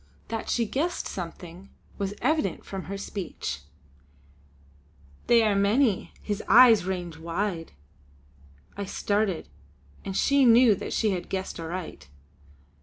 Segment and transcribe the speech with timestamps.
[0.29, 1.69] That she guessed something
[1.99, 3.59] was evident from her speech:
[5.27, 7.73] "They are many; his eyes range wide!"
[8.75, 9.47] I started,
[10.03, 12.07] and she knew that she had guessed aright.